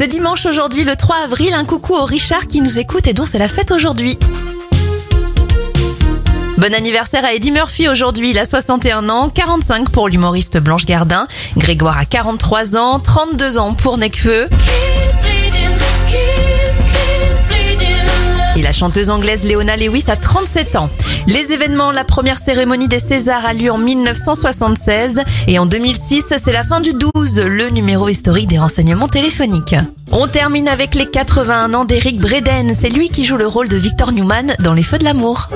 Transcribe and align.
C'est 0.00 0.08
dimanche 0.08 0.46
aujourd'hui, 0.46 0.84
le 0.84 0.96
3 0.96 1.16
avril. 1.24 1.52
Un 1.52 1.66
coucou 1.66 1.92
au 1.92 2.06
Richard 2.06 2.46
qui 2.46 2.62
nous 2.62 2.78
écoute 2.78 3.06
et 3.06 3.12
dont 3.12 3.26
c'est 3.26 3.38
la 3.38 3.48
fête 3.48 3.70
aujourd'hui. 3.70 4.18
Bon 6.56 6.72
anniversaire 6.72 7.22
à 7.22 7.34
Eddie 7.34 7.50
Murphy 7.50 7.86
aujourd'hui, 7.86 8.30
il 8.30 8.38
a 8.38 8.46
61 8.46 9.10
ans, 9.10 9.28
45 9.28 9.90
pour 9.90 10.08
l'humoriste 10.08 10.56
Blanche 10.56 10.86
Gardin, 10.86 11.28
Grégoire 11.58 11.98
a 11.98 12.06
43 12.06 12.78
ans, 12.78 12.98
32 12.98 13.58
ans 13.58 13.74
pour 13.74 13.98
Necfeu. 13.98 14.48
Chanteuse 18.80 19.10
anglaise 19.10 19.44
Leona 19.44 19.76
Lewis 19.76 20.04
a 20.08 20.16
37 20.16 20.74
ans. 20.76 20.88
Les 21.26 21.52
événements, 21.52 21.92
la 21.92 22.02
première 22.02 22.38
cérémonie 22.38 22.88
des 22.88 22.98
Césars 22.98 23.44
a 23.44 23.52
lieu 23.52 23.70
en 23.70 23.76
1976 23.76 25.20
et 25.48 25.58
en 25.58 25.66
2006, 25.66 26.32
c'est 26.38 26.52
la 26.52 26.62
fin 26.62 26.80
du 26.80 26.94
12, 26.94 27.40
le 27.40 27.68
numéro 27.68 28.08
historique 28.08 28.48
des 28.48 28.58
renseignements 28.58 29.08
téléphoniques. 29.08 29.76
On 30.12 30.26
termine 30.28 30.66
avec 30.66 30.94
les 30.94 31.04
81 31.04 31.74
ans 31.74 31.84
d'Eric 31.84 32.18
Breden, 32.20 32.72
c'est 32.74 32.88
lui 32.88 33.10
qui 33.10 33.24
joue 33.24 33.36
le 33.36 33.46
rôle 33.46 33.68
de 33.68 33.76
Victor 33.76 34.12
Newman 34.12 34.54
dans 34.60 34.72
Les 34.72 34.82
Feux 34.82 34.98
de 34.98 35.04
l'amour. 35.04 35.50